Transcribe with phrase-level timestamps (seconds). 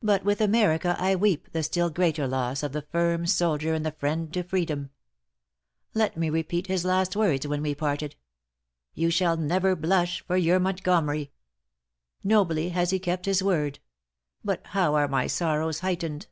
[0.00, 3.90] But with America I weep the still greater loss of the firm soldier and the
[3.90, 4.90] friend to freedom.
[5.94, 8.14] Let me repeat his last words when we parted:
[8.94, 11.32] 'You shall never blush for your Montgomery.'
[12.22, 13.80] "Nobly has he kept his word;
[14.44, 16.28] but how are my sorrows heightened!